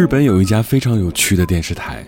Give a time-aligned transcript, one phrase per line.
[0.00, 2.02] 日本有一家非常有趣的电视台，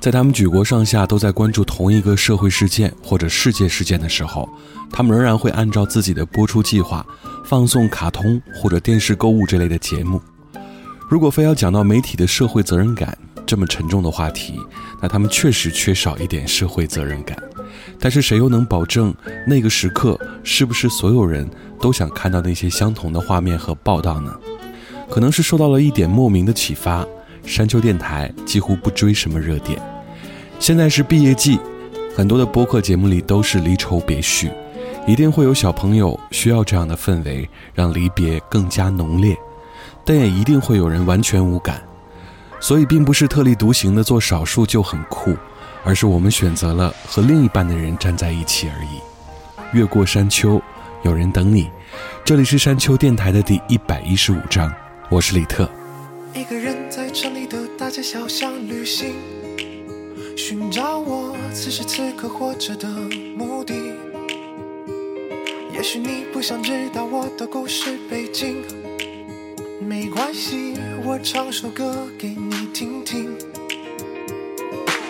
[0.00, 4.48] 在他们举国上下都在关注同一个社会事件或者世界事件的时候，
[4.90, 7.04] 他们仍然会按照自己的播出计划
[7.44, 10.22] 放送卡通或者电视购物这类的节目。
[11.06, 14.58] 如果非要讲到媒体的社会责任感这么沉重的话题，
[15.02, 17.36] 那他们确实缺少一点社会责任感。
[18.00, 19.14] 但是谁又能保证
[19.46, 21.46] 那个时刻是不是所有人
[21.78, 24.34] 都想看到那些相同的画面和报道呢？
[25.10, 27.06] 可能是受到了一点莫名的启发。
[27.44, 29.80] 山丘电台几乎不追什么热点。
[30.58, 31.58] 现在是毕业季，
[32.16, 34.50] 很多的播客节目里都是离愁别绪，
[35.06, 39.36] 一定会有小朋友需要这样的氛围，让离别更加浓烈，
[40.04, 41.82] 但也一定会有人完全无感。
[42.60, 45.36] 所以，并不是特立独行的做少数就很酷，
[45.84, 49.76] 而是我们选择了和另一半的人站在一起而已。
[49.76, 50.62] 越过山丘，
[51.02, 51.68] 有人等你。
[52.24, 54.72] 这里是山丘电台的第一百一十五章，
[55.10, 55.68] 我是李特。
[56.36, 59.14] 一个人在城里的大街小巷旅行，
[60.36, 62.88] 寻找我此时此刻活着的
[63.36, 63.72] 目的。
[65.72, 68.64] 也许你不想知道我的故事背景，
[69.80, 70.74] 没关系，
[71.04, 73.32] 我唱首歌给你听听。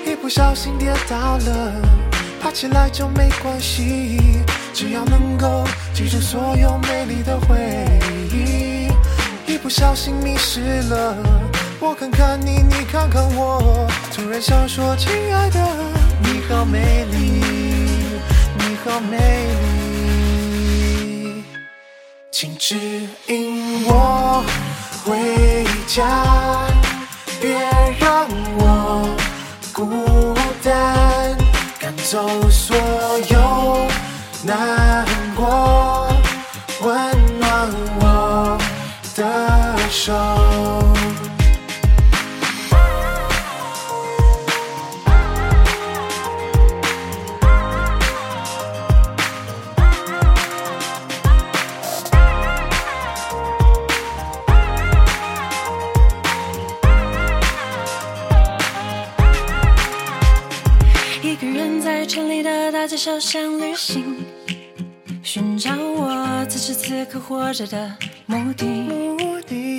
[0.04, 1.82] 一不小心跌倒了，
[2.38, 4.18] 爬起来就没关系，
[4.74, 5.64] 只要能够
[5.94, 7.56] 记住所有美丽的回
[7.90, 7.93] 忆。
[9.64, 11.16] 不小心迷失了，
[11.80, 15.58] 我看看你，你看看我，突然想说，亲爱的，
[16.22, 17.42] 你好美丽，
[18.58, 19.46] 你好美
[21.00, 21.44] 丽，
[22.30, 22.76] 请指
[23.28, 24.44] 引我
[25.02, 26.04] 回家，
[27.40, 27.56] 别
[27.98, 29.08] 让我
[29.72, 31.34] 孤单，
[31.80, 32.76] 赶走所
[33.30, 33.88] 有
[34.42, 35.93] 难过，
[40.04, 40.12] 手。
[61.22, 64.22] 一个人在城里的大街小巷旅行，
[65.22, 69.73] 寻找我此时此刻活着的目的。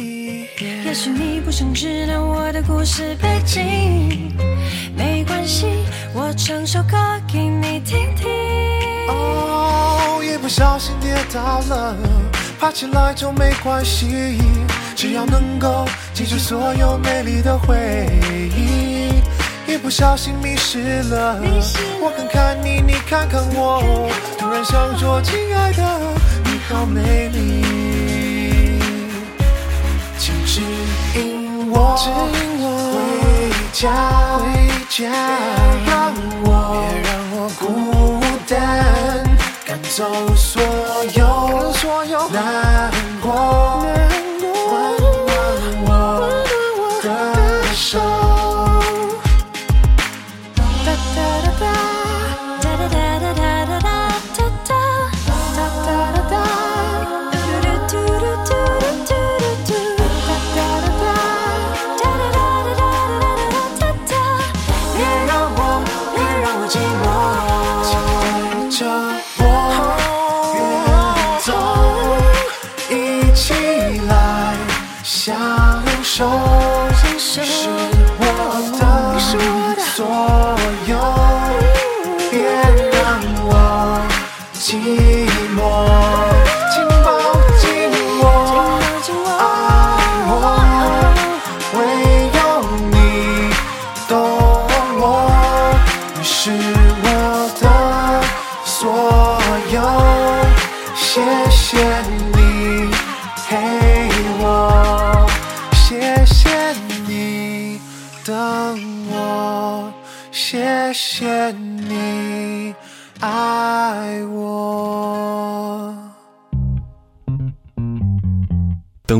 [0.95, 4.31] 也许你不想知道我的故事背景，
[4.95, 5.67] 没关系，
[6.13, 6.95] 我唱首歌
[7.27, 8.29] 给你听听。
[9.09, 11.97] 哦，一不小心跌倒了，
[12.57, 14.37] 爬起来就没关系，
[14.95, 18.07] 只要能够记住所有美丽的回
[18.57, 19.09] 忆。
[19.69, 21.41] 一不小心迷失了，
[21.99, 24.09] 我看看你，你看看我，
[24.39, 25.83] 突然想说，亲爱的，
[26.45, 27.65] 你好美丽，
[31.77, 32.95] 我，指引我回
[33.73, 33.83] 家，
[34.39, 34.43] 回
[34.89, 35.91] 家，别让
[36.45, 37.61] 我，别让我孤
[38.47, 38.53] 单，
[39.65, 39.97] 赶走
[41.73, 42.37] 所有难
[43.21, 43.74] 过，
[76.17, 76.23] 手
[77.19, 77.41] 是
[78.17, 78.23] 我
[78.79, 80.44] 的，你是我的。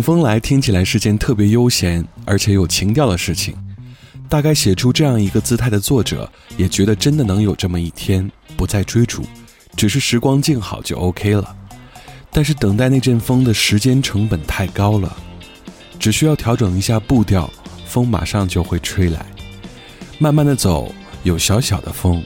[0.05, 3.55] 风来听起来是件特别悠闲而且有情调的事情。
[4.29, 9.23] 大概写出这样一个姿态的作者，也觉得真的能有这么一天，不再追逐，
[9.75, 11.55] 只是时光静好就 OK 了。
[12.29, 15.11] 但是等待那阵风的时间成本太高了，
[15.97, 17.51] 只需要调整一下步调，
[17.87, 19.25] 风马上就会吹来。
[20.19, 20.93] 慢慢的走
[21.23, 22.23] 有小小的风，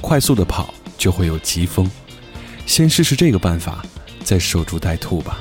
[0.00, 1.88] 快速的跑就会有疾风。
[2.66, 3.84] 先试试这个办法，
[4.24, 5.38] 再守株待兔吧。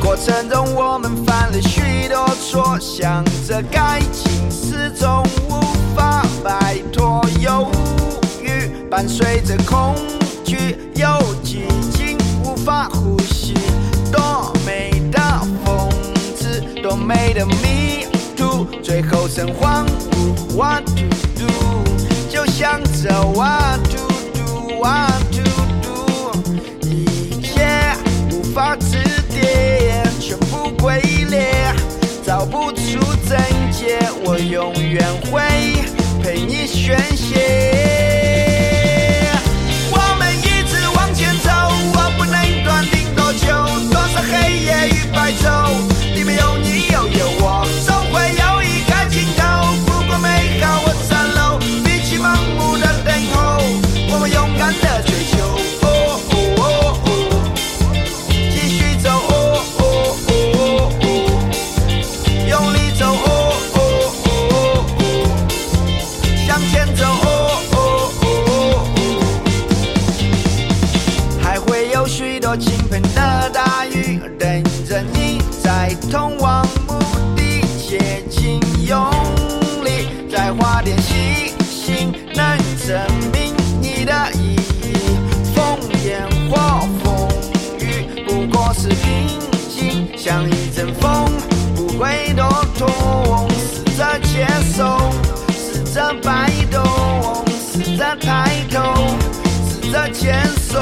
[0.00, 5.60] 过程中我们犯了许多错，想着改进，始终无
[5.94, 7.70] 法摆脱忧
[8.42, 9.94] 郁，伴随着恐
[10.44, 11.06] 惧，有
[11.42, 13.54] 激情，无法呼吸。
[14.10, 15.20] 多美的
[15.64, 15.90] 讽
[16.36, 18.06] 刺，多美的迷
[18.36, 20.56] 途，最后成荒芜。
[20.56, 21.46] What to do？
[22.30, 25.42] 就想着 What to do？What to
[25.82, 26.86] do？
[26.86, 27.94] 一切
[28.32, 28.98] 无法止，
[30.80, 31.74] 龟裂，
[32.24, 32.98] 找不出
[33.28, 33.38] 症
[33.70, 35.40] 结，我永远会
[36.22, 37.87] 陪你宣泄。
[92.78, 93.48] 痛。
[93.50, 94.96] 试着牵手，
[95.52, 96.80] 试着摆动，
[97.72, 98.78] 试着抬头，
[99.68, 100.40] 试着牵
[100.70, 100.78] 手，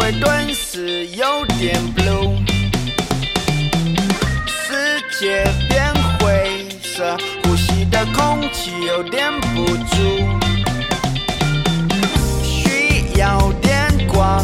[0.00, 2.34] 会顿时有点 blue，
[4.46, 9.94] 世界变灰色，呼吸的空气有点不足，
[12.42, 14.42] 需要点光。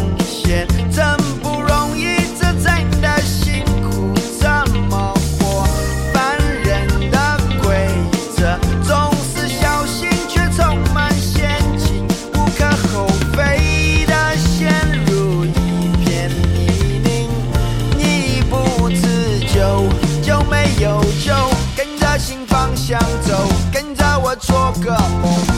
[24.86, 25.55] 做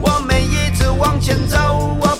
[0.00, 1.58] 我们一直往前走
[2.00, 2.13] 我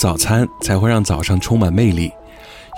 [0.00, 2.10] 早餐才会让早上充满魅力。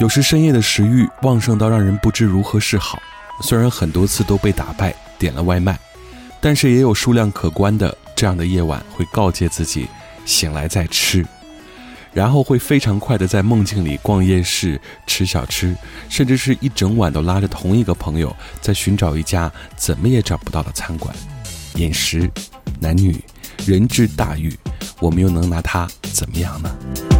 [0.00, 3.00] 有时深夜的食欲旺盛到让人不知如何是好，
[3.42, 5.78] 虽然很多次都被打败，点了外卖。
[6.40, 9.86] 但是也有数量可观的这样的夜晚，会告诫自己
[10.24, 11.24] 醒来再吃，
[12.12, 15.76] 然后会非常快地在梦境里逛夜市、吃小吃，
[16.08, 21.14] 甚至是一整晚都拉着同一个朋友在寻找一家怎么也找不到的餐馆。
[21.76, 22.28] 饮食：
[22.80, 23.22] 男女
[23.64, 24.52] 人之大欲，
[24.98, 27.11] 我们又能拿它怎么样呢？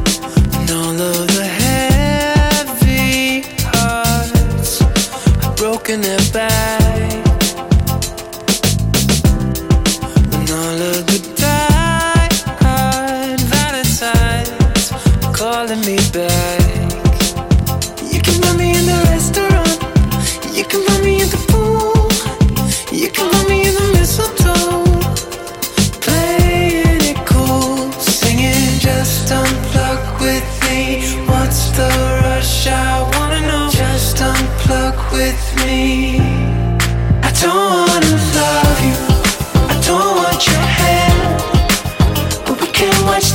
[5.92, 6.62] taking it back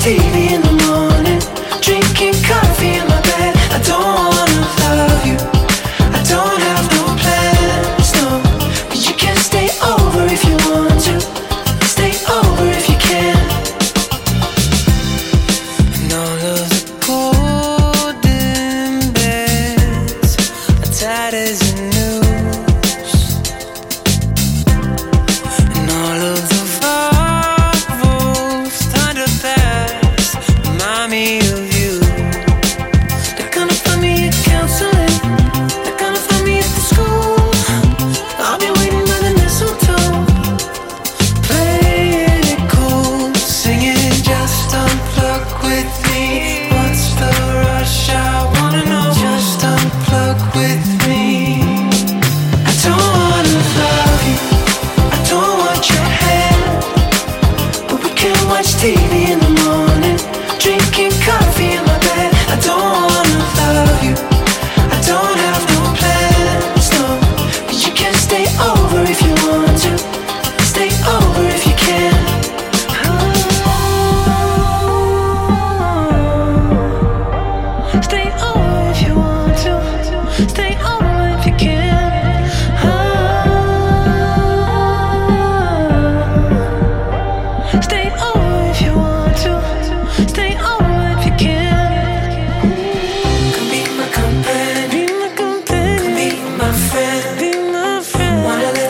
[0.07, 1.41] TV in the morning,
[1.81, 3.06] drinking coffee.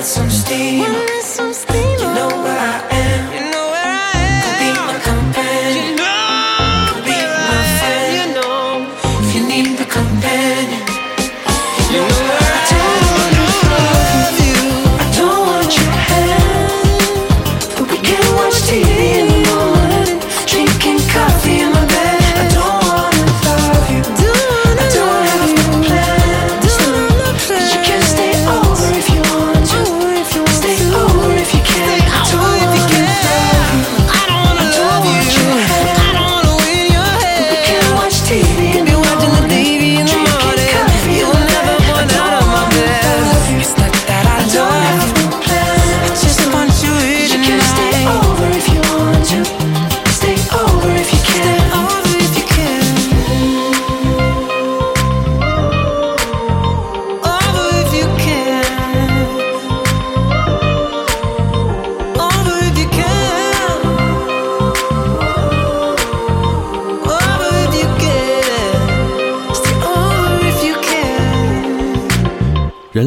[0.07, 1.76] some steam.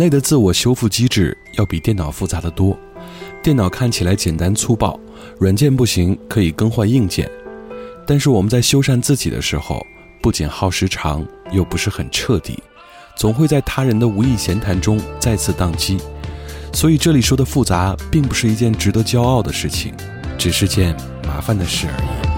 [0.00, 2.76] 类的自我修复机制要比电脑复杂的多。
[3.42, 4.98] 电脑看起来简单粗暴，
[5.38, 7.30] 软件不行可以更换硬件，
[8.06, 9.86] 但是我们在修缮自己的时候，
[10.22, 12.58] 不仅耗时长，又不是很彻底，
[13.14, 15.98] 总会在他人的无意闲谈中再次宕机。
[16.72, 19.92] 所以这里说的复杂，并不是一件值得骄傲的事情，
[20.38, 22.29] 只是件麻烦的事而已。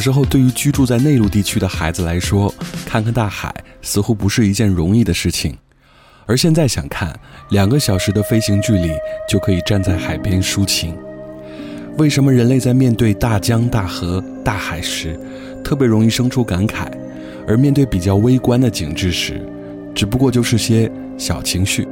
[0.00, 2.52] 时候，对于居住在内陆地区的孩子来说，
[2.86, 5.56] 看看大海似乎不是一件容易的事情。
[6.26, 7.14] 而现在想看，
[7.50, 8.90] 两个小时的飞行距离
[9.28, 10.96] 就可以站在海边抒情。
[11.98, 15.18] 为什么人类在面对大江大河、大海时，
[15.62, 16.86] 特别容易生出感慨，
[17.46, 19.44] 而面对比较微观的景致时，
[19.94, 21.86] 只不过就是些小情绪？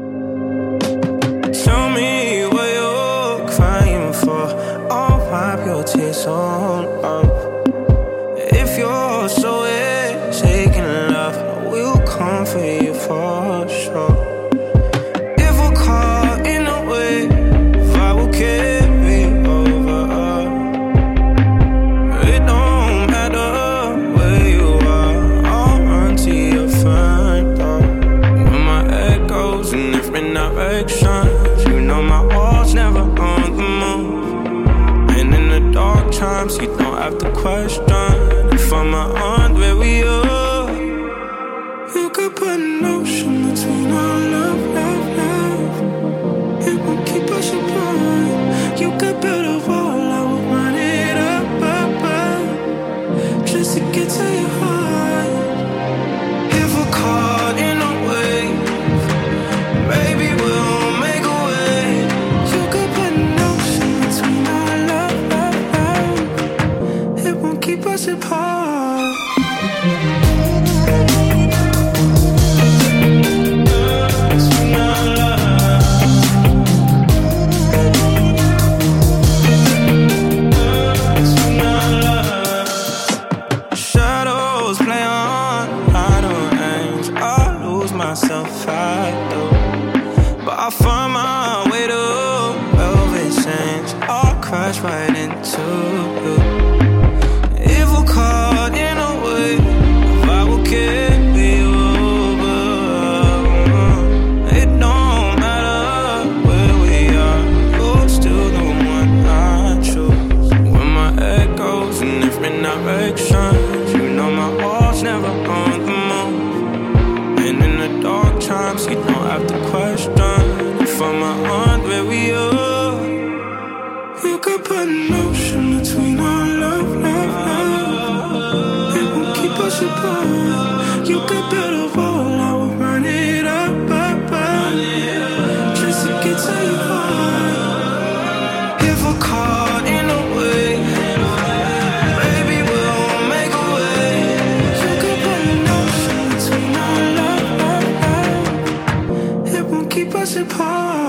[150.29, 151.09] Us apart.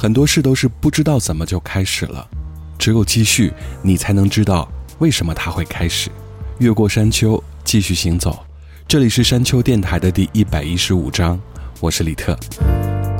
[0.00, 2.26] 很多事都是不知道怎么就开始了。
[2.78, 4.66] 只有继续你才能知道
[4.98, 6.08] 为什么它会开始。
[6.58, 8.42] 越过山丘继续行走。
[8.88, 11.38] 这里是山丘电台的第一百一十五章
[11.80, 12.34] 我是李特。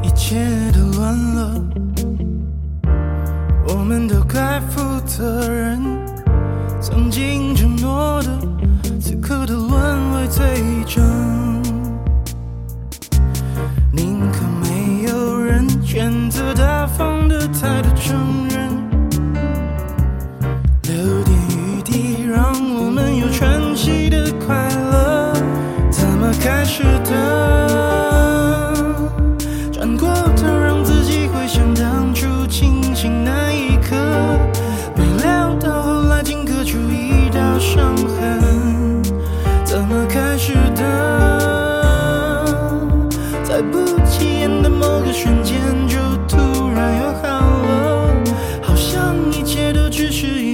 [0.03, 0.37] 一切
[0.73, 1.63] 都乱了
[3.69, 5.83] 我们都该负责任。
[6.81, 8.39] 曾经承诺的
[8.99, 11.50] 此刻都沦为罪证
[15.93, 18.69] 选择大方的，态度承认，
[20.85, 24.55] 留点余地，让我们有喘息的快
[24.93, 25.33] 乐。
[25.91, 27.90] 怎么开始的？
[50.01, 50.50] 只是一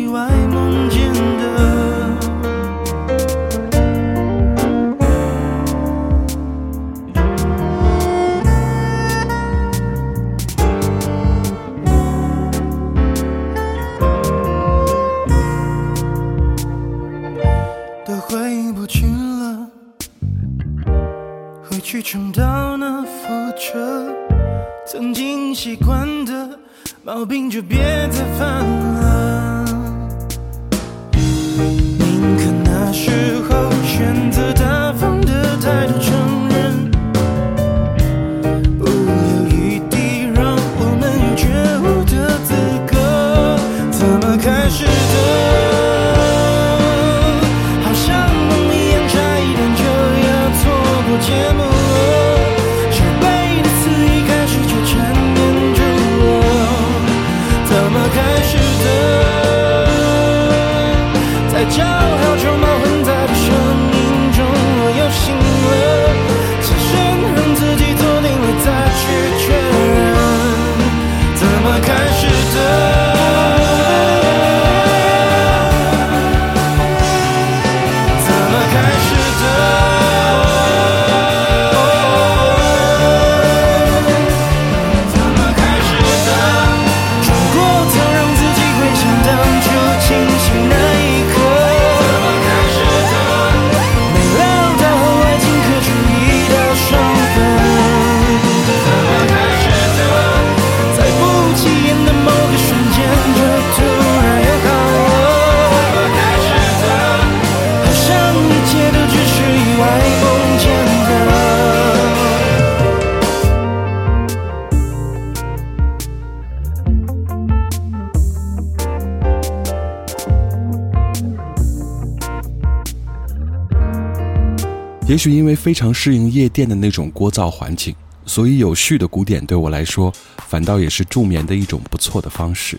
[125.29, 127.93] 是因为非常适应夜店的那种聒噪环境，
[128.27, 130.13] 所以有序的古典对我来说
[130.47, 132.79] 反倒也是助眠的一种不错的方式。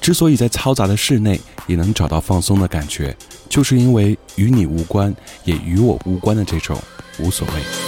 [0.00, 3.16] 之所以在嘈杂的室内也能找到放松的感觉，
[3.48, 5.14] 就是因为与你无关，
[5.44, 6.76] 也与我无关的这种
[7.20, 7.83] 无所谓。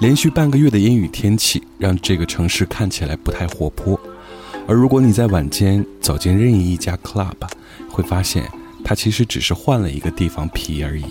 [0.00, 4.00] 连续半个月的阴雨天气让这个城市看起来不太活泼，
[4.66, 7.34] 而如果你在晚间走进任意一家 club，
[7.90, 8.50] 会发现
[8.82, 11.04] 它其实只是换了一个地方皮而已。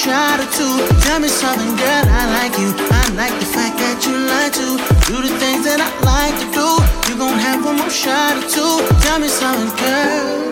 [0.00, 0.74] Shot or two.
[1.04, 2.04] Tell me something, girl.
[2.08, 2.72] I like you.
[3.00, 4.68] I like the fact that you like to
[5.12, 6.68] do the things that I like to do.
[7.08, 8.74] You gon' have one more shot or two.
[9.04, 10.49] Tell me something, girl.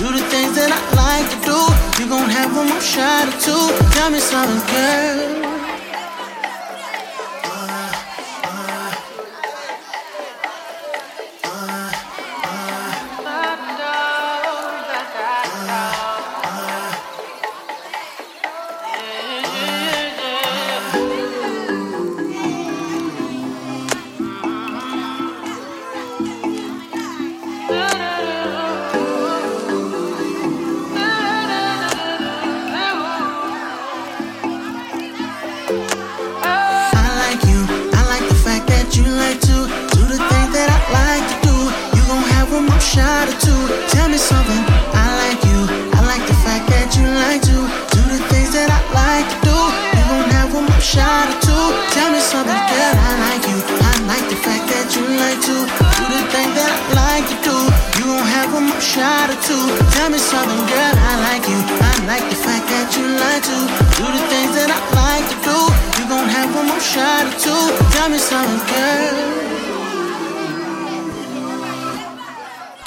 [0.00, 1.60] Do the things that I like to do.
[2.00, 3.64] You gon' have one more shot or two.
[3.92, 5.59] Tell me something, girl.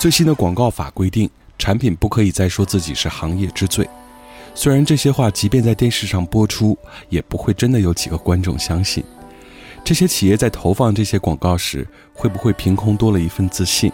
[0.04, 3.88] 最新的广告法规定，产品不可以再说自己是行业之最。
[4.54, 6.78] 虽然这些话即便在电视上播出，
[7.08, 9.02] 也不会真的有几个观众相信。
[9.82, 13.90] 这些企业在投放这些广告时，会不会凭空多了一份自信？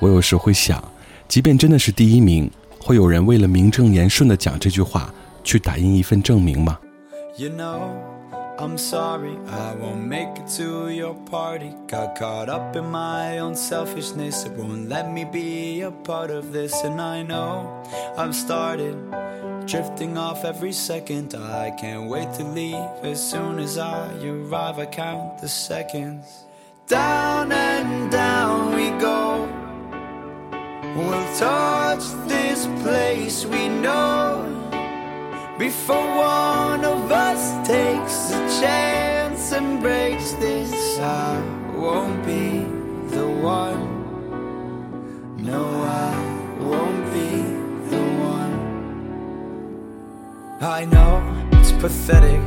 [0.00, 0.82] 我有时会想，
[1.28, 5.14] 即便真的是第一名，会有人为了名正言顺地讲这句话，
[5.44, 6.76] 去打印一份证明吗
[7.36, 7.78] ？You know,
[8.60, 11.72] I'm sorry, I won't make it to your party.
[11.86, 16.52] Got caught up in my own selfishness, it won't let me be a part of
[16.52, 16.74] this.
[16.82, 17.84] And I know
[18.16, 18.96] I've started
[19.64, 21.36] drifting off every second.
[21.36, 24.80] I can't wait to leave as soon as I arrive.
[24.80, 26.26] I count the seconds.
[26.88, 29.46] Down and down we go.
[30.96, 34.57] We'll touch this place we know.
[35.58, 41.42] Before one of us takes a chance and breaks this, I
[41.74, 42.60] won't be
[43.08, 43.82] the one.
[45.36, 46.14] No, I
[46.60, 47.42] won't be
[47.90, 48.54] the one.
[50.60, 51.22] I know
[51.58, 52.40] it's pathetic.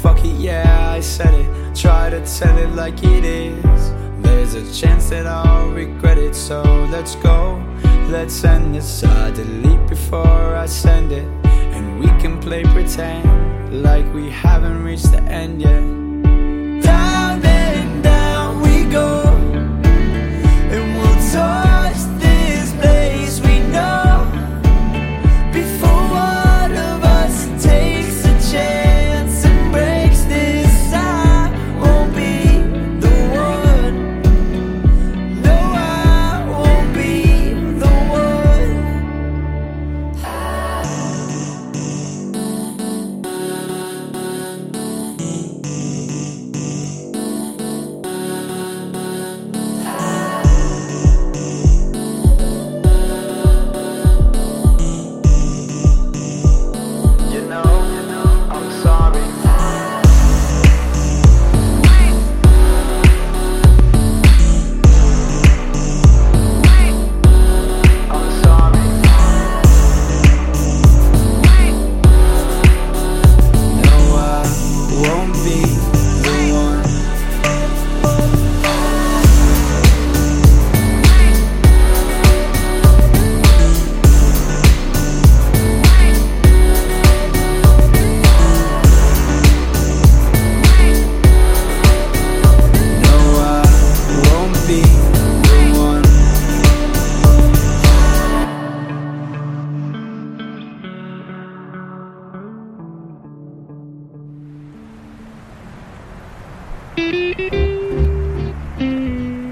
[0.00, 1.74] Fuck it, yeah, I said it.
[1.74, 3.92] Try to tell it like it is.
[4.22, 6.36] There's a chance that I'll regret it.
[6.36, 6.62] So
[6.92, 7.60] let's go,
[8.08, 9.02] let's end this.
[9.02, 11.26] I delete before I send it,
[11.80, 16.09] and we can play pretend like we haven't reached the end yet.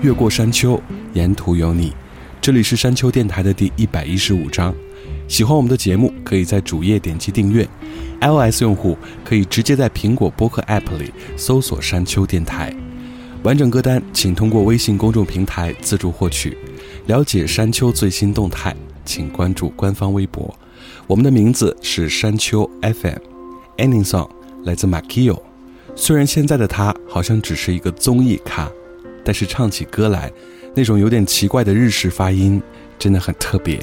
[0.08, 0.80] 越过山丘，
[1.12, 1.92] 沿途有你。
[2.40, 4.74] 这里是山丘电台的第一百一十五章。
[5.28, 7.68] 喜欢我们的节目，可以在主页点击订阅。
[8.22, 12.74] iOS 用户可以直接在苹果播客 App 里搜索“山丘电台”。
[13.44, 16.56] 完整歌单请通过微信公众平台自助获取。
[17.06, 20.58] 了解山丘最新动态，请关注官方微博。
[21.06, 23.18] 我们的名字是山丘 FM。
[23.76, 24.30] Ending song
[24.64, 25.38] 来自 Makio。
[25.94, 28.70] 虽然现在的他好像只是一个综艺咖，
[29.24, 30.32] 但是唱起歌来，
[30.74, 32.62] 那种有点奇怪的日式发音
[32.98, 33.80] 真的很特别。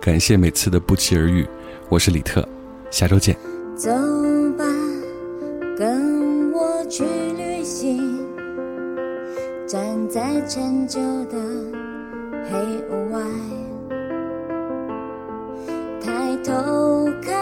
[0.00, 1.46] 感谢每次的不期而遇，
[1.88, 2.46] 我是李特，
[2.90, 3.36] 下周见。
[3.76, 3.90] 走
[4.58, 4.64] 吧，
[5.78, 7.04] 跟我去
[7.36, 8.18] 旅行，
[9.66, 11.38] 站在陈旧的
[12.50, 12.58] 黑
[12.90, 13.20] 屋外，
[16.02, 17.32] 抬头看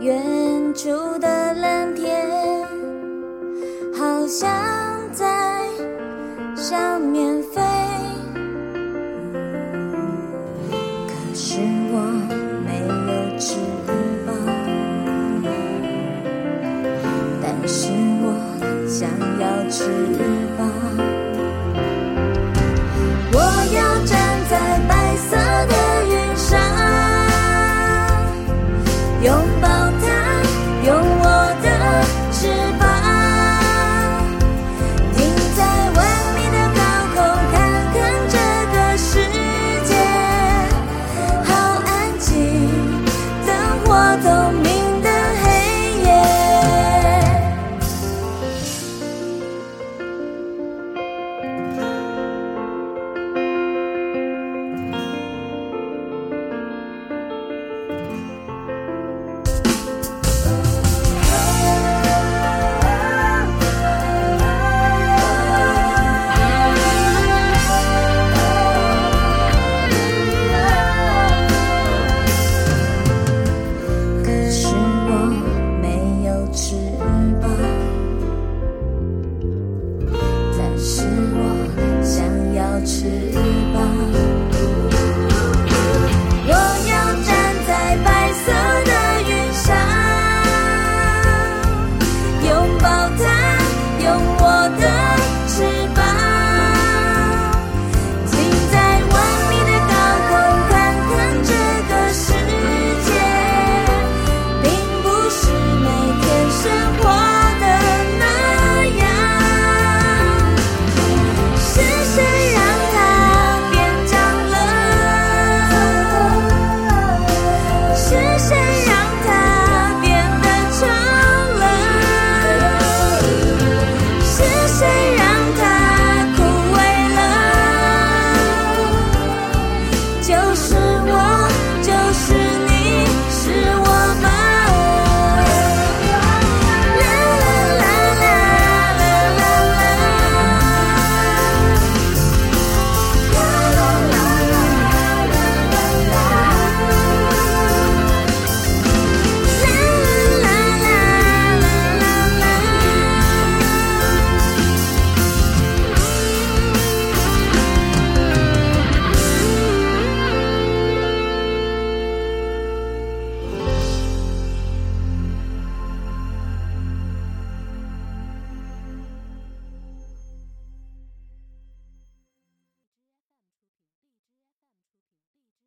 [0.00, 2.28] 远处的蓝天，
[3.94, 4.48] 好像
[5.12, 5.61] 在
[6.62, 7.60] 上面飞。
[11.08, 11.58] 可是
[11.90, 11.96] 我
[12.64, 13.58] 没有翅
[14.24, 14.32] 膀，
[17.42, 17.90] 但是
[18.22, 18.26] 我
[18.86, 19.10] 想
[19.40, 19.90] 要翅